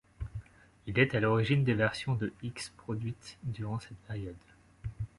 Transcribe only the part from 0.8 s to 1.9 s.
Il est à l'origine des